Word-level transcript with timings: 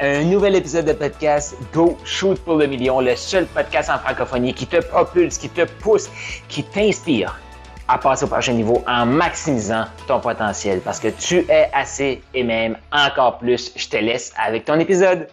Un 0.00 0.22
nouvel 0.22 0.54
épisode 0.54 0.84
de 0.84 0.92
podcast 0.92 1.56
Go 1.74 1.98
Shoot 2.04 2.38
pour 2.44 2.54
le 2.54 2.68
million, 2.68 3.00
le 3.00 3.16
seul 3.16 3.46
podcast 3.46 3.90
en 3.90 3.98
francophonie 3.98 4.54
qui 4.54 4.64
te 4.64 4.76
propulse, 4.76 5.38
qui 5.38 5.48
te 5.48 5.64
pousse, 5.80 6.08
qui 6.46 6.62
t'inspire 6.62 7.36
à 7.88 7.98
passer 7.98 8.24
au 8.24 8.28
prochain 8.28 8.52
niveau 8.52 8.80
en 8.86 9.04
maximisant 9.06 9.86
ton 10.06 10.20
potentiel 10.20 10.80
parce 10.82 11.00
que 11.00 11.08
tu 11.08 11.38
es 11.50 11.68
assez 11.72 12.22
et 12.32 12.44
même 12.44 12.76
encore 12.92 13.38
plus. 13.38 13.72
Je 13.74 13.88
te 13.88 13.96
laisse 13.96 14.32
avec 14.40 14.66
ton 14.66 14.78
épisode. 14.78 15.26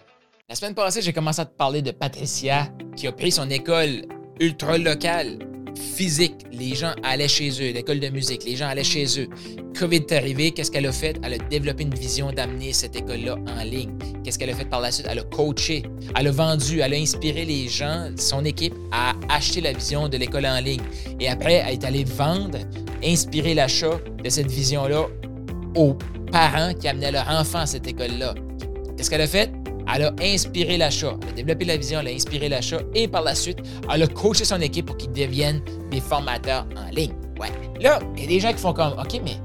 La 0.49 0.55
semaine 0.55 0.73
passée, 0.73 1.03
j'ai 1.03 1.13
commencé 1.13 1.41
à 1.41 1.45
te 1.45 1.55
parler 1.55 1.83
de 1.83 1.91
Patricia 1.91 2.67
qui 2.95 3.05
a 3.05 3.11
pris 3.11 3.31
son 3.31 3.47
école 3.51 4.07
ultra 4.39 4.79
locale 4.79 5.37
physique. 5.75 6.35
Les 6.51 6.75
gens 6.75 6.93
allaient 7.03 7.27
chez 7.27 7.49
eux, 7.61 7.71
l'école 7.73 7.99
de 7.99 8.09
musique, 8.09 8.43
les 8.45 8.55
gens 8.55 8.67
allaient 8.67 8.83
chez 8.83 9.05
eux. 9.19 9.27
COVID 9.77 9.97
est 9.97 10.11
arrivé, 10.13 10.51
qu'est-ce 10.51 10.71
qu'elle 10.71 10.85
a 10.85 10.91
fait? 10.91 11.17
Elle 11.23 11.33
a 11.33 11.37
développé 11.37 11.83
une 11.83 11.93
vision 11.93 12.31
d'amener 12.31 12.71
cette 12.71 12.95
école-là 12.95 13.35
en 13.47 13.63
ligne. 13.63 13.91
Qu'est-ce 14.23 14.39
qu'elle 14.39 14.49
a 14.49 14.55
fait 14.55 14.65
par 14.65 14.79
la 14.81 14.91
suite? 14.91 15.07
Elle 15.09 15.19
a 15.19 15.23
coaché, 15.23 15.83
elle 16.15 16.27
a 16.27 16.31
vendu, 16.31 16.79
elle 16.79 16.93
a 16.93 16.97
inspiré 16.97 17.45
les 17.45 17.67
gens, 17.67 18.09
son 18.17 18.45
équipe, 18.45 18.73
à 18.91 19.13
acheter 19.29 19.61
la 19.61 19.73
vision 19.73 20.07
de 20.07 20.17
l'école 20.17 20.45
en 20.45 20.59
ligne. 20.59 20.81
Et 21.19 21.27
après, 21.27 21.63
elle 21.67 21.73
est 21.73 21.83
allée 21.83 22.05
vendre, 22.05 22.59
inspirer 23.03 23.53
l'achat 23.53 23.99
de 24.23 24.29
cette 24.29 24.49
vision-là 24.49 25.07
aux 25.75 25.97
parents 26.31 26.73
qui 26.73 26.87
amenaient 26.87 27.11
leur 27.11 27.29
enfant 27.29 27.59
à 27.59 27.65
cette 27.65 27.87
école-là. 27.87 28.33
Qu'est-ce 28.95 29.09
qu'elle 29.09 29.21
a 29.21 29.27
fait? 29.27 29.51
Elle 29.93 30.03
a 30.03 30.13
inspiré 30.21 30.77
l'achat, 30.77 31.15
elle 31.21 31.29
a 31.29 31.33
développé 31.33 31.65
la 31.65 31.77
vision, 31.77 31.99
elle 31.99 32.07
a 32.07 32.11
inspiré 32.11 32.49
l'achat 32.49 32.79
et 32.93 33.07
par 33.07 33.21
la 33.21 33.35
suite, 33.35 33.59
elle 33.93 34.03
a 34.03 34.07
coaché 34.07 34.43
son 34.43 34.59
équipe 34.61 34.87
pour 34.87 34.97
qu'ils 34.97 35.11
deviennent 35.11 35.61
des 35.91 35.99
formateurs 36.01 36.65
en 36.75 36.89
ligne. 36.89 37.13
Ouais. 37.39 37.49
Là, 37.79 37.99
il 38.15 38.23
y 38.23 38.25
a 38.25 38.27
des 38.27 38.39
gens 38.39 38.51
qui 38.51 38.59
font 38.59 38.73
comme 38.73 38.93
OK, 38.93 39.21
mais 39.23 39.37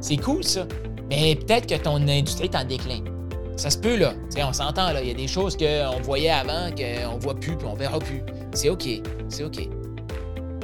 c'est 0.00 0.16
cool 0.16 0.42
ça. 0.42 0.66
Mais 1.08 1.36
peut-être 1.36 1.66
que 1.66 1.82
ton 1.82 1.96
industrie 2.08 2.44
est 2.44 2.56
en 2.56 2.64
déclin. 2.64 3.00
Ça 3.56 3.70
se 3.70 3.78
peut, 3.78 3.96
là. 3.96 4.14
on 4.38 4.52
s'entend, 4.52 4.92
là. 4.92 5.00
Il 5.00 5.08
y 5.08 5.10
a 5.10 5.14
des 5.14 5.28
choses 5.28 5.56
qu'on 5.56 6.00
voyait 6.02 6.30
avant, 6.30 6.70
qu'on 6.74 7.18
voit 7.18 7.34
plus, 7.34 7.56
puis 7.56 7.66
on 7.66 7.74
verra 7.74 7.98
plus. 7.98 8.22
C'est 8.52 8.68
OK. 8.68 8.88
C'est 9.28 9.44
OK. 9.44 9.68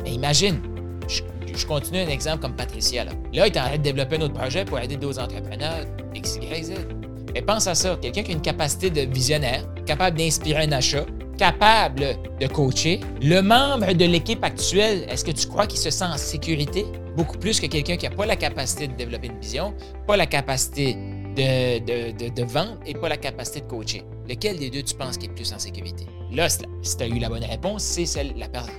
Mais 0.03 0.13
imagine, 0.13 0.61
je, 1.09 1.67
continue 1.67 2.01
un 2.01 2.09
exemple 2.09 2.41
comme 2.41 2.57
Patricia, 2.57 3.05
là. 3.05 3.13
Là, 3.33 3.47
il 3.47 3.55
est 3.55 3.59
en 3.59 3.65
train 3.65 3.77
de 3.77 3.83
développer 3.83 4.17
un 4.17 4.23
autre 4.23 4.35
projet 4.35 4.65
pour 4.65 4.79
aider 4.81 4.97
d'autres 4.97 5.21
entrepreneurs, 5.21 5.85
X, 6.15 6.37
Y. 6.37 7.00
Mais 7.35 7.43
pense 7.43 7.67
à 7.67 7.75
ça, 7.75 7.97
quelqu'un 8.01 8.23
qui 8.23 8.33
a 8.33 8.35
une 8.35 8.43
capacité 8.43 8.91
de 8.91 9.03
visionnaire, 9.03 9.67
capable 9.87 10.19
d'inspirer 10.19 10.65
un 10.65 10.73
achat, 10.73 11.05
capable 11.41 12.19
de 12.39 12.47
coacher. 12.49 13.01
Le 13.23 13.41
membre 13.41 13.95
de 13.95 14.05
l'équipe 14.05 14.45
actuelle, 14.45 15.07
est-ce 15.09 15.25
que 15.25 15.31
tu 15.31 15.47
crois 15.47 15.67
qu'il 15.67 15.79
se 15.79 15.89
sent 15.89 16.05
en 16.05 16.19
sécurité? 16.19 16.85
Beaucoup 17.17 17.39
plus 17.39 17.59
que 17.59 17.67
quelqu'un 17.67 17.97
qui 17.97 18.07
n'a 18.07 18.15
pas 18.15 18.27
la 18.27 18.37
capacité 18.37 18.89
de 18.89 18.93
développer 18.93 19.29
une 19.29 19.41
vision, 19.41 19.75
pas 20.07 20.19
la 20.19 20.27
capacité 20.27 20.99
de, 21.35 22.45
vendre 22.45 22.79
et 22.85 22.93
pas 22.93 23.09
la 23.09 23.17
capacité 23.17 23.63
de 23.63 23.67
coacher. 23.67 24.05
Lequel 24.29 24.59
des 24.59 24.69
deux 24.69 24.83
tu 24.83 24.95
penses 24.95 25.17
qui 25.17 25.27
est 25.27 25.31
plus 25.31 25.51
en 25.55 25.59
sécurité? 25.59 26.05
Là, 26.31 26.49
si 26.51 26.97
tu 26.97 27.03
as 27.03 27.07
eu 27.07 27.19
la 27.19 27.31
bonne 27.31 27.45
réponse, 27.45 27.85
c'est 27.85 28.05
celle 28.05 28.35
la 28.37 28.49
personne. 28.49 28.75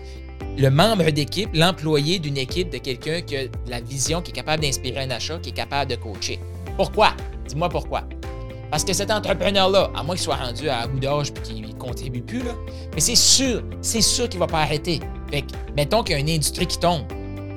Le 0.55 0.69
membre 0.69 1.09
d'équipe, 1.09 1.49
l'employé 1.55 2.19
d'une 2.19 2.37
équipe 2.37 2.69
de 2.69 2.77
quelqu'un 2.77 3.21
qui 3.21 3.37
a 3.37 3.41
la 3.67 3.81
vision, 3.81 4.21
qui 4.21 4.29
est 4.29 4.35
capable 4.35 4.61
d'inspirer 4.61 4.99
un 4.99 5.09
achat, 5.09 5.39
qui 5.39 5.49
est 5.49 5.53
capable 5.53 5.89
de 5.89 5.95
coacher. 5.95 6.39
Pourquoi? 6.77 7.15
Dis-moi 7.47 7.69
pourquoi. 7.69 8.03
Parce 8.71 8.85
que 8.85 8.93
cet 8.93 9.11
entrepreneur-là, 9.11 9.91
à 9.93 10.01
moins 10.01 10.15
qu'il 10.15 10.23
soit 10.23 10.37
rendu 10.37 10.69
à 10.69 10.87
bout 10.87 10.99
d'âge 10.99 11.29
et 11.29 11.41
qu'il 11.41 11.61
ne 11.61 11.73
contribue 11.73 12.21
plus, 12.21 12.41
mais 12.93 13.01
c'est 13.01 13.17
sûr, 13.17 13.61
c'est 13.81 14.01
sûr 14.01 14.29
qu'il 14.29 14.39
ne 14.39 14.45
va 14.45 14.47
pas 14.47 14.61
arrêter. 14.61 15.01
Fait 15.29 15.41
que, 15.41 15.47
mettons 15.75 16.03
qu'il 16.03 16.13
y 16.13 16.17
a 16.17 16.19
une 16.19 16.29
industrie 16.29 16.65
qui 16.65 16.79
tombe. 16.79 17.03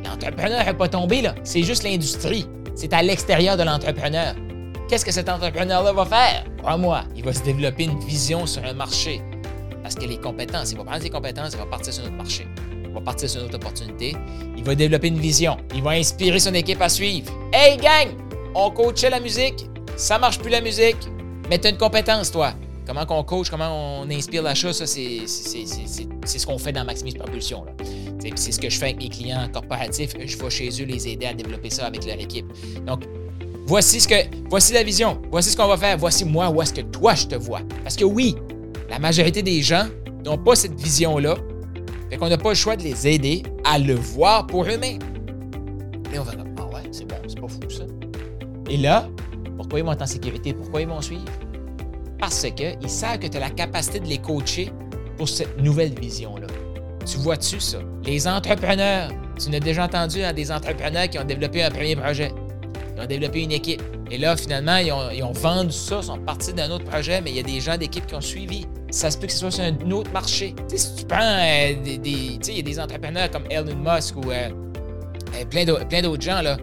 L'entrepreneur 0.05 0.65
n'a 0.65 0.75
pas 0.75 0.89
tombé. 0.89 1.23
C'est 1.45 1.62
juste 1.62 1.85
l'industrie. 1.85 2.47
C'est 2.75 2.92
à 2.92 3.01
l'extérieur 3.01 3.57
de 3.57 3.62
l'entrepreneur. 3.62 4.35
Qu'est-ce 4.89 5.05
que 5.05 5.12
cet 5.12 5.29
entrepreneur-là 5.29 5.92
va 5.92 6.05
faire? 6.05 6.45
Crois-moi, 6.59 7.05
il 7.17 7.25
va 7.25 7.33
se 7.33 7.42
développer 7.42 7.85
une 7.85 7.98
vision 8.01 8.45
sur 8.45 8.65
un 8.65 8.75
marché. 8.75 9.23
Parce 9.83 9.95
que 9.95 10.05
les 10.07 10.19
compétences, 10.19 10.73
il 10.73 10.79
va 10.79 10.85
prendre 10.85 11.03
ses 11.03 11.11
compétences, 11.11 11.53
il 11.53 11.59
va 11.59 11.67
partir 11.67 11.92
sur 11.92 12.03
notre 12.03 12.17
marché. 12.17 12.47
Il 12.85 12.91
va 12.92 13.01
partir 13.01 13.31
sur 13.31 13.41
une 13.41 13.47
autre 13.47 13.57
opportunité. 13.57 14.17
Il 14.57 14.65
va 14.65 14.75
développer 14.75 15.09
une 15.09 15.20
vision. 15.20 15.57
Il 15.74 15.83
va 15.83 15.91
inspirer 15.91 16.41
son 16.41 16.55
équipe 16.55 16.83
à 16.83 16.89
suivre. 16.89 17.33
Hey 17.53 17.77
gang! 17.77 18.08
On 18.55 18.70
coachait 18.70 19.11
la 19.11 19.20
musique, 19.20 19.67
ça 19.96 20.18
marche 20.18 20.38
plus 20.38 20.50
la 20.50 20.60
musique, 20.60 20.96
mais 21.48 21.58
tu 21.58 21.66
as 21.66 21.70
une 21.70 21.77
compétence, 21.77 22.30
toi. 22.30 22.55
Comment 22.86 23.06
qu'on 23.06 23.24
coach, 23.24 23.48
comment 23.48 24.02
on 24.02 24.10
inspire 24.10 24.42
l'achat, 24.42 24.72
ça, 24.72 24.86
c'est 24.86 25.27
ce 25.27 26.46
qu'on 26.46 26.58
fait 26.58 26.72
dans 26.72 26.84
Maximise 26.84 27.14
Propulsion. 27.14 27.64
C'est 28.36 28.52
ce 28.52 28.60
que 28.60 28.68
je 28.68 28.78
fais 28.78 28.86
avec 28.86 28.98
mes 28.98 29.08
clients 29.08 29.48
corporatifs. 29.52 30.12
Je 30.18 30.36
vais 30.36 30.50
chez 30.50 30.68
eux 30.82 30.84
les 30.84 31.08
aider 31.08 31.27
à 31.27 31.34
développer 31.34 31.70
ça 31.70 31.86
avec 31.86 32.05
leur 32.05 32.20
équipe. 32.20 32.46
Donc, 32.86 33.05
voici 33.66 34.00
ce 34.00 34.08
que 34.08 34.14
voici 34.50 34.74
la 34.74 34.82
vision. 34.82 35.20
Voici 35.30 35.50
ce 35.50 35.56
qu'on 35.56 35.66
va 35.66 35.78
faire. 35.78 35.96
Voici 35.96 36.24
moi 36.26 36.50
où 36.50 36.61
est-ce 36.61 36.74
que 36.74 36.82
toi 36.82 37.14
je 37.14 37.26
te 37.26 37.36
vois. 37.36 37.61
Parce 37.82 37.96
que 37.96 38.05
oui, 38.05 38.36
la 38.90 38.98
majorité 38.98 39.42
des 39.42 39.62
gens 39.62 39.86
n'ont 40.24 40.38
pas 40.38 40.55
cette 40.55 40.78
vision-là. 40.78 41.36
Fait 42.11 42.18
qu'on 42.18 42.28
n'a 42.28 42.38
pas 42.38 42.50
le 42.50 42.55
choix 42.55 42.76
de 42.76 42.82
les 42.82 43.08
aider 43.08 43.42
à 43.64 43.78
le 43.78 43.94
voir 43.94 44.46
pour 44.46 44.64
eux-mêmes. 44.64 45.00
Et 46.12 46.18
on 46.18 46.22
va 46.22 46.34
dire, 46.34 46.44
ah 46.58 46.66
ouais, 46.66 46.82
c'est 46.92 47.06
bon, 47.06 47.16
c'est 47.26 47.40
pas 47.40 47.48
fou 47.48 47.61
ça. 47.70 47.84
Et 48.68 48.76
là, 48.76 49.08
pourquoi 49.57 49.79
ils 49.79 49.85
vont 49.85 49.92
être 49.92 50.03
en 50.03 50.07
sécurité? 50.07 50.53
Pourquoi 50.53 50.81
ils 50.83 50.89
vont 50.89 51.01
suivre? 51.01 51.25
Parce 52.19 52.47
qu'ils 52.51 52.91
savent 52.91 53.19
que 53.19 53.27
tu 53.27 53.37
as 53.37 53.41
la 53.41 53.51
capacité 53.51 54.01
de 54.01 54.07
les 54.07 54.19
coacher 54.19 54.73
pour 55.17 55.29
cette 55.29 55.59
nouvelle 55.61 55.98
vision-là. 55.98 56.47
Tu 57.07 57.19
vois-tu 57.19 57.61
ça? 57.61 57.79
Les 58.05 58.27
entrepreneurs, 58.27 59.11
tu 59.39 59.51
n'as 59.51 59.61
déjà 59.61 59.85
entendu 59.85 60.23
hein, 60.23 60.33
des 60.33 60.51
entrepreneurs 60.51 61.09
qui 61.09 61.19
ont 61.19 61.25
développé 61.25 61.63
un 61.63 61.70
premier 61.70 61.97
projet. 61.97 62.33
Ils 62.97 63.03
ont 63.03 63.07
développé 63.07 63.42
une 63.42 63.53
équipe. 63.53 63.83
Et 64.11 64.19
là, 64.19 64.37
finalement, 64.37 64.77
ils 64.77 64.92
ont, 65.23 65.33
vendu 65.33 65.73
ça, 65.73 65.98
ils 66.01 66.05
sont 66.05 66.19
partis 66.19 66.53
d'un 66.53 66.71
autre 66.71 66.85
projet, 66.85 67.21
mais 67.21 67.31
il 67.31 67.36
y 67.36 67.41
a 67.41 67.42
des 67.42 67.61
gens 67.61 67.77
d'équipe 67.77 68.07
qui 68.07 68.15
ont 68.15 68.21
suivi. 68.21 68.67
Ça 68.91 69.11
se 69.11 69.19
peut 69.19 69.27
que 69.27 69.33
ce 69.33 69.39
soit 69.39 69.51
sur 69.51 69.65
un 69.65 69.91
autre 69.91 70.11
marché. 70.13 70.55
Tu 70.69 70.77
sais, 70.77 70.79
si 70.79 70.95
tu 70.97 71.05
prends 71.05 71.19
euh, 71.21 71.75
des, 71.83 71.98
Tu 71.98 72.39
sais, 72.41 72.53
il 72.53 72.57
y 72.57 72.61
a 72.61 72.63
des 72.63 72.79
entrepreneurs 72.81 73.31
comme 73.31 73.45
Elon 73.51 73.77
Musk 73.77 74.17
ou 74.17 74.31
euh, 74.31 74.51
euh, 75.35 75.45
plein 75.51 75.65
d'autres 75.65 76.23
gens, 76.23 76.42
là, 76.42 76.57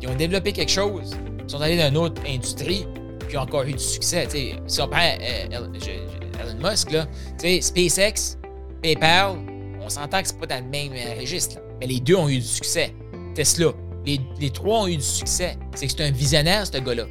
qui 0.00 0.06
ont 0.06 0.14
développé 0.14 0.52
quelque 0.52 0.70
chose 0.70 1.16
ils 1.35 1.35
sont 1.46 1.60
allés 1.60 1.76
dans 1.76 1.88
une 1.88 1.96
autre 1.96 2.22
industrie, 2.26 2.86
puis 3.28 3.36
ont 3.36 3.42
encore 3.42 3.62
eu 3.62 3.72
du 3.72 3.78
succès. 3.78 4.28
si 4.66 4.80
on 4.80 4.88
prend 4.88 5.00
euh, 5.00 5.46
Elon 5.50 6.70
Musk, 6.70 6.92
là, 6.92 7.06
SpaceX, 7.38 8.38
PayPal, 8.82 9.36
on 9.80 9.88
s'entend 9.88 10.22
que 10.22 10.28
c'est 10.28 10.38
pas 10.38 10.46
dans 10.46 10.64
le 10.64 10.70
même 10.70 10.92
euh, 10.92 11.20
registre. 11.20 11.58
Mais 11.80 11.86
les 11.86 12.00
deux 12.00 12.16
ont 12.16 12.28
eu 12.28 12.38
du 12.38 12.46
succès. 12.46 12.94
Tesla, 13.34 13.72
les, 14.04 14.20
les 14.40 14.50
trois 14.50 14.82
ont 14.82 14.86
eu 14.86 14.96
du 14.96 15.02
succès. 15.02 15.56
C'est 15.74 15.86
que 15.86 15.92
c'est 15.92 16.04
un 16.04 16.10
visionnaire, 16.10 16.66
ce 16.66 16.78
gars-là. 16.78 17.04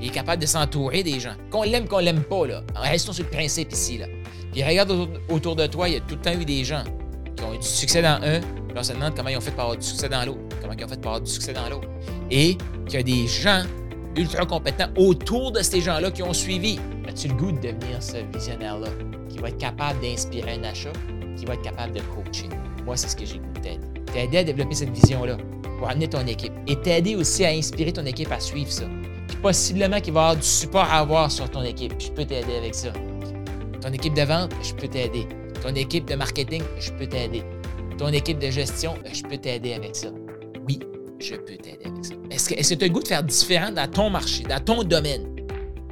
Il 0.00 0.08
est 0.08 0.10
capable 0.10 0.42
de 0.42 0.46
s'entourer 0.46 1.02
des 1.02 1.20
gens. 1.20 1.34
Qu'on 1.50 1.62
l'aime, 1.62 1.86
qu'on 1.86 2.00
l'aime 2.00 2.24
pas, 2.24 2.46
là. 2.46 2.64
Restons 2.74 3.12
sur 3.12 3.24
le 3.24 3.30
principe 3.30 3.72
ici, 3.72 3.98
là. 3.98 4.06
Puis 4.52 4.62
regarde 4.62 4.90
autour, 5.30 5.56
de 5.56 5.66
toi, 5.66 5.88
il 5.88 5.94
y 5.94 5.96
a 5.96 6.00
tout 6.00 6.16
le 6.16 6.20
temps 6.20 6.38
eu 6.38 6.44
des 6.44 6.64
gens 6.64 6.82
qui 7.36 7.44
ont 7.44 7.54
eu 7.54 7.58
du 7.58 7.66
succès 7.66 8.02
dans 8.02 8.20
un, 8.22 8.40
puis 8.72 8.80
on 8.80 8.82
se 8.82 8.92
demande 8.94 9.14
comment 9.14 9.28
ils 9.28 9.36
ont 9.36 9.42
fait 9.42 9.50
pour 9.50 9.60
avoir 9.60 9.76
du 9.76 9.86
succès 9.86 10.08
dans 10.08 10.24
l'autre. 10.24 10.40
Comment 10.62 10.72
ils 10.72 10.84
ont 10.84 10.88
fait 10.88 11.00
pour 11.00 11.10
avoir 11.10 11.20
du 11.20 11.30
succès 11.30 11.52
dans 11.52 11.68
l'autre. 11.68 11.88
Et 12.30 12.56
qu'il 12.86 12.94
y 12.94 12.96
a 12.96 13.02
des 13.02 13.26
gens 13.26 13.64
ultra 14.16 14.46
compétents 14.46 14.88
autour 14.96 15.52
de 15.52 15.60
ces 15.60 15.82
gens-là 15.82 16.10
qui 16.10 16.22
ont 16.22 16.32
suivi. 16.32 16.78
As-tu 17.06 17.28
le 17.28 17.34
goût 17.34 17.52
de 17.52 17.58
devenir 17.58 18.02
ce 18.02 18.16
visionnaire-là 18.34 18.88
qui 19.28 19.38
va 19.38 19.48
être 19.48 19.58
capable 19.58 20.00
d'inspirer 20.00 20.52
un 20.52 20.64
achat, 20.64 20.92
qui 21.36 21.44
va 21.44 21.52
être 21.52 21.62
capable 21.62 21.92
de 21.92 22.00
coacher? 22.00 22.48
Moi, 22.86 22.96
c'est 22.96 23.08
ce 23.08 23.16
que 23.16 23.26
j'ai 23.26 23.38
goût 23.38 23.60
t'aider. 23.60 23.86
T'aider 24.10 24.38
à 24.38 24.44
développer 24.44 24.74
cette 24.74 24.90
vision-là 24.90 25.36
pour 25.78 25.90
amener 25.90 26.08
ton 26.08 26.26
équipe 26.26 26.52
et 26.66 26.76
t'aider 26.76 27.14
aussi 27.14 27.44
à 27.44 27.50
inspirer 27.50 27.92
ton 27.92 28.06
équipe 28.06 28.32
à 28.32 28.40
suivre 28.40 28.72
ça. 28.72 28.84
Puis 29.28 29.36
possiblement 29.36 30.00
qu'il 30.00 30.14
va 30.14 30.20
y 30.20 30.22
avoir 30.22 30.36
du 30.36 30.46
support 30.46 30.84
à 30.84 31.00
avoir 31.00 31.30
sur 31.30 31.50
ton 31.50 31.62
équipe. 31.62 31.92
je 31.98 32.10
peux 32.10 32.24
t'aider 32.24 32.56
avec 32.56 32.74
ça. 32.74 32.90
Ton 33.82 33.92
équipe 33.92 34.14
de 34.14 34.22
vente, 34.22 34.52
je 34.62 34.72
peux 34.72 34.88
t'aider. 34.88 35.26
Ton 35.62 35.74
équipe 35.74 36.06
de 36.06 36.14
marketing, 36.14 36.62
je 36.80 36.90
peux 36.92 37.06
t'aider. 37.06 37.42
Ton 37.98 38.08
équipe 38.08 38.38
de 38.38 38.50
gestion, 38.50 38.94
je 39.12 39.22
peux 39.22 39.36
t'aider 39.36 39.74
avec 39.74 39.94
ça. 39.94 40.08
Oui, 40.66 40.80
je 41.18 41.34
peux 41.34 41.56
t'aider 41.56 41.84
avec 41.84 42.04
ça. 42.04 42.14
Est-ce 42.30 42.48
que 42.48 42.76
tu 42.78 42.84
as 42.84 42.88
le 42.88 42.92
goût 42.92 43.02
de 43.02 43.08
faire 43.08 43.22
différent 43.22 43.70
dans 43.70 43.88
ton 43.88 44.10
marché, 44.10 44.44
dans 44.44 44.60
ton 44.60 44.82
domaine? 44.82 45.26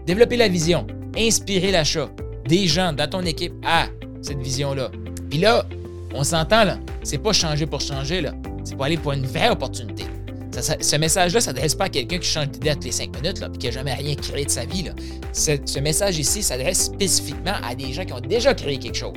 Développer 0.07 0.37
la 0.37 0.49
vision, 0.49 0.87
inspirer 1.17 1.71
l'achat 1.71 2.11
des 2.47 2.67
gens 2.67 2.93
dans 2.93 3.09
ton 3.09 3.23
équipe 3.23 3.53
à 3.65 3.87
cette 4.23 4.41
vision-là. 4.41 4.91
Puis 5.29 5.39
là, 5.39 5.67
on 6.15 6.25
s'entend, 6.25 6.65
là, 6.65 6.79
c'est 7.03 7.19
pas 7.19 7.33
changer 7.33 7.67
pour 7.67 7.81
changer, 7.81 8.21
là. 8.21 8.35
C'est 8.65 8.75
pour 8.75 8.85
aller 8.85 8.97
pour 8.97 9.13
une 9.13 9.27
vraie 9.27 9.51
opportunité. 9.51 10.05
ce 10.53 10.97
message-là 10.97 11.39
ne 11.39 11.45
s'adresse 11.45 11.75
pas 11.75 11.85
à 11.85 11.89
quelqu'un 11.89 12.19
qui 12.19 12.29
change 12.29 12.49
d'idée 12.49 12.73
toutes 12.73 12.85
les 12.85 12.93
cinq 12.93 13.15
minutes, 13.17 13.41
là, 13.41 13.49
puis 13.49 13.59
qui 13.59 13.67
n'a 13.67 13.73
jamais 13.73 13.95
rien 13.95 14.15
créé 14.15 14.45
de 14.45 14.51
sa 14.51 14.65
vie. 14.65 14.83
Là. 14.83 14.93
Ce, 15.33 15.53
ce 15.65 15.79
message 15.79 16.19
ici 16.19 16.43
s'adresse 16.43 16.87
spécifiquement 16.87 17.55
à 17.63 17.75
des 17.75 17.93
gens 17.93 18.05
qui 18.05 18.13
ont 18.13 18.21
déjà 18.21 18.53
créé 18.55 18.79
quelque 18.79 18.97
chose, 18.97 19.15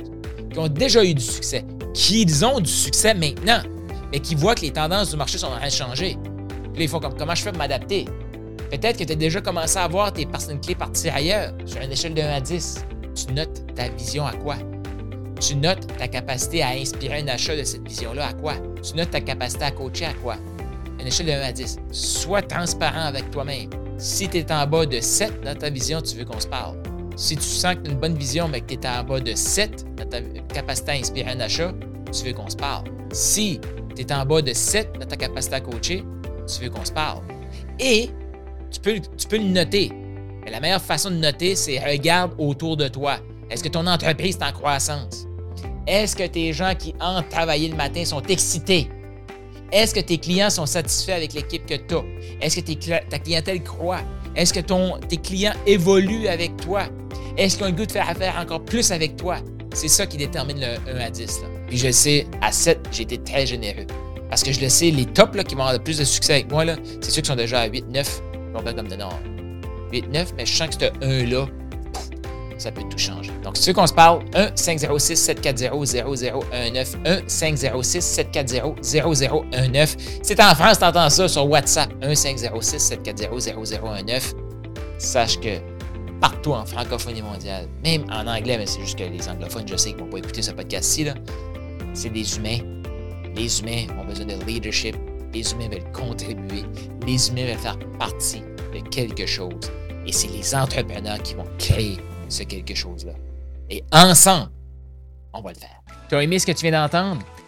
qui 0.52 0.58
ont 0.58 0.68
déjà 0.68 1.04
eu 1.04 1.14
du 1.14 1.24
succès, 1.24 1.64
qui 1.94 2.26
ont 2.44 2.60
du 2.60 2.70
succès 2.70 3.14
maintenant 3.14 3.62
et 4.12 4.20
qui 4.20 4.34
voient 4.34 4.54
que 4.54 4.62
les 4.62 4.72
tendances 4.72 5.10
du 5.10 5.16
marché 5.16 5.38
sont 5.38 5.46
en 5.46 5.56
train 5.56 5.66
de 5.66 5.72
changer. 5.72 6.18
Puis 6.48 6.80
là, 6.80 6.84
ils 6.84 6.88
font 6.88 7.00
comme 7.00 7.16
comment 7.16 7.34
je 7.34 7.42
fais 7.42 7.50
pour 7.50 7.58
m'adapter? 7.58 8.04
Peut-être 8.70 8.98
que 8.98 9.04
tu 9.04 9.12
as 9.12 9.16
déjà 9.16 9.40
commencé 9.40 9.78
à 9.78 9.86
voir 9.86 10.12
tes 10.12 10.26
personnes 10.26 10.60
clés 10.60 10.74
partir 10.74 11.14
ailleurs, 11.14 11.52
sur 11.64 11.80
une 11.80 11.92
échelle 11.92 12.14
de 12.14 12.20
1 12.20 12.28
à 12.28 12.40
10. 12.40 12.84
Tu 13.14 13.32
notes 13.32 13.74
ta 13.74 13.88
vision 13.88 14.26
à 14.26 14.32
quoi? 14.32 14.56
Tu 15.40 15.54
notes 15.56 15.86
ta 15.96 16.08
capacité 16.08 16.62
à 16.62 16.70
inspirer 16.70 17.20
un 17.20 17.28
achat 17.28 17.56
de 17.56 17.62
cette 17.62 17.86
vision-là 17.86 18.28
à 18.28 18.32
quoi? 18.32 18.54
Tu 18.82 18.96
notes 18.96 19.10
ta 19.10 19.20
capacité 19.20 19.64
à 19.64 19.70
coacher 19.70 20.06
à 20.06 20.14
quoi? 20.14 20.36
Une 20.98 21.06
échelle 21.06 21.26
de 21.26 21.32
1 21.32 21.42
à 21.42 21.52
10. 21.52 21.78
Sois 21.92 22.42
transparent 22.42 23.06
avec 23.06 23.30
toi-même. 23.30 23.70
Si 23.98 24.28
tu 24.28 24.38
es 24.38 24.52
en 24.52 24.66
bas 24.66 24.86
de 24.86 25.00
7 25.00 25.42
dans 25.44 25.54
ta 25.54 25.70
vision, 25.70 26.00
tu 26.00 26.16
veux 26.16 26.24
qu'on 26.24 26.40
se 26.40 26.48
parle. 26.48 26.76
Si 27.16 27.36
tu 27.36 27.42
sens 27.42 27.76
que 27.76 27.80
tu 27.82 27.90
as 27.90 27.92
une 27.92 28.00
bonne 28.00 28.16
vision, 28.16 28.48
mais 28.48 28.60
que 28.60 28.74
tu 28.74 28.74
es 28.74 28.86
en 28.86 29.04
bas 29.04 29.20
de 29.20 29.34
7 29.34 29.96
dans 29.96 30.08
ta 30.08 30.20
capacité 30.52 30.92
à 30.92 30.94
inspirer 30.94 31.30
un 31.30 31.40
achat, 31.40 31.72
tu 32.12 32.24
veux 32.24 32.32
qu'on 32.32 32.48
se 32.48 32.56
parle. 32.56 32.84
Si 33.12 33.60
tu 33.94 34.02
es 34.02 34.12
en 34.12 34.26
bas 34.26 34.42
de 34.42 34.52
7 34.52 34.94
dans 35.00 35.06
ta 35.06 35.16
capacité 35.16 35.54
à 35.56 35.60
coacher, 35.60 36.04
tu 36.46 36.62
veux 36.62 36.70
qu'on 36.70 36.84
se 36.84 36.92
parle. 36.92 37.22
Et 37.78 38.10
tu 38.70 38.80
peux, 38.80 38.98
tu 39.16 39.28
peux 39.28 39.38
le 39.38 39.44
noter. 39.44 39.92
La 40.50 40.60
meilleure 40.60 40.82
façon 40.82 41.10
de 41.10 41.16
noter, 41.16 41.54
c'est 41.54 41.78
regarde 41.78 42.32
autour 42.38 42.76
de 42.76 42.88
toi. 42.88 43.16
Est-ce 43.50 43.62
que 43.62 43.68
ton 43.68 43.86
entreprise 43.86 44.36
est 44.36 44.44
en 44.44 44.52
croissance? 44.52 45.26
Est-ce 45.86 46.16
que 46.16 46.26
tes 46.26 46.52
gens 46.52 46.74
qui 46.78 46.94
entrent 47.00 47.28
travailler 47.28 47.68
le 47.68 47.76
matin 47.76 48.04
sont 48.04 48.22
excités? 48.22 48.88
Est-ce 49.74 49.92
que 49.92 49.98
tes 49.98 50.18
clients 50.18 50.50
sont 50.50 50.66
satisfaits 50.66 51.14
avec 51.16 51.32
l'équipe 51.32 51.66
que 51.66 51.74
tu 51.74 51.96
as? 51.96 52.04
Est-ce 52.40 52.60
que 52.60 53.08
ta 53.10 53.18
clientèle 53.18 53.60
croit? 53.60 54.02
Est-ce 54.36 54.54
que 54.54 54.60
ton, 54.60 55.00
tes 55.00 55.16
clients 55.16 55.54
évoluent 55.66 56.28
avec 56.28 56.56
toi? 56.58 56.84
Est-ce 57.36 57.56
qu'ils 57.56 57.64
ont 57.64 57.70
le 57.70 57.74
goût 57.74 57.84
de 57.84 57.90
faire 57.90 58.08
affaire 58.08 58.36
encore 58.40 58.64
plus 58.64 58.92
avec 58.92 59.16
toi? 59.16 59.38
C'est 59.74 59.88
ça 59.88 60.06
qui 60.06 60.16
détermine 60.16 60.60
le 60.60 60.96
1 60.96 61.00
à 61.00 61.10
10. 61.10 61.40
Puis 61.66 61.78
je 61.78 61.90
sais, 61.90 62.24
à 62.40 62.52
7, 62.52 62.86
j'ai 62.92 63.02
été 63.02 63.18
très 63.18 63.46
généreux. 63.46 63.88
Parce 64.30 64.44
que 64.44 64.52
je 64.52 64.60
le 64.60 64.68
sais, 64.68 64.92
les 64.92 65.06
tops 65.06 65.42
qui 65.42 65.56
vont 65.56 65.62
avoir 65.62 65.72
le 65.72 65.82
plus 65.82 65.98
de 65.98 66.04
succès 66.04 66.34
avec 66.34 66.52
moi, 66.52 66.64
c'est 67.00 67.10
ceux 67.10 67.22
qui 67.22 67.28
sont 67.28 67.34
déjà 67.34 67.62
à 67.62 67.66
8, 67.66 67.86
9. 67.88 68.22
Ils 68.32 68.52
vont 68.52 68.62
faire 68.62 68.76
comme 68.76 68.86
de 68.86 68.94
non. 68.94 69.08
8, 69.90 70.08
9, 70.08 70.34
mais 70.36 70.46
je 70.46 70.54
sens 70.54 70.68
que 70.68 70.74
ce 70.74 70.90
1-là, 71.04 71.46
ça 72.58 72.72
peut 72.72 72.82
tout 72.90 72.98
changer. 72.98 73.30
Donc, 73.42 73.56
veux 73.58 73.72
qu'on 73.72 73.86
se 73.86 73.92
parle, 73.92 74.24
1-506-740-0019. 74.32 76.96
1-506-740-0019. 77.26 79.96
Si 80.22 80.34
t'es 80.34 80.42
en 80.42 80.54
France, 80.54 80.78
t'entends 80.78 81.10
ça 81.10 81.28
sur 81.28 81.46
WhatsApp. 81.48 81.92
1-506-740-0019. 82.02 84.34
Sache 84.98 85.38
que 85.40 85.58
partout 86.20 86.52
en 86.52 86.64
francophonie 86.64 87.22
mondiale, 87.22 87.66
même 87.82 88.04
en 88.10 88.26
anglais, 88.26 88.56
mais 88.58 88.66
c'est 88.66 88.80
juste 88.80 88.98
que 88.98 89.04
les 89.04 89.28
anglophones, 89.28 89.68
je 89.68 89.76
sais 89.76 89.90
qu'ils 89.90 90.00
vont 90.00 90.08
pas 90.08 90.18
écouter 90.18 90.42
ce 90.42 90.50
podcast-ci, 90.52 91.06
c'est 91.92 92.10
des 92.10 92.36
humains. 92.36 92.58
Les 93.36 93.60
humains 93.60 93.86
ont 94.00 94.04
besoin 94.04 94.26
de 94.26 94.34
leadership. 94.46 94.96
Les 95.32 95.52
humains 95.52 95.68
veulent 95.68 95.92
contribuer. 95.92 96.64
Les 97.06 97.28
humains 97.28 97.46
veulent 97.46 97.58
faire 97.58 97.78
partie 97.98 98.42
de 98.72 98.80
quelque 98.90 99.26
chose. 99.26 99.52
Et 100.06 100.12
c'est 100.12 100.28
les 100.28 100.54
entrepreneurs 100.54 101.20
qui 101.22 101.34
vont 101.34 101.46
créer 101.58 101.96
ce 102.34 102.42
quelque 102.42 102.74
chose-là. 102.74 103.12
Et 103.70 103.82
ensemble, 103.92 104.50
on 105.32 105.40
va 105.40 105.52
le 105.52 105.58
faire. 105.58 105.80
Tu 106.08 106.14
as 106.14 106.22
aimé 106.22 106.38
ce 106.38 106.46
que 106.46 106.52
tu 106.52 106.62
viens 106.68 106.82
d'entendre? 106.82 107.22